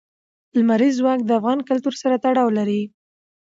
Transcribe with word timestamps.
لمریز 0.57 0.93
ځواک 0.99 1.19
د 1.25 1.29
افغان 1.39 1.59
کلتور 1.69 1.93
سره 2.01 2.15
تړاو 2.25 2.49
لري. 2.57 2.81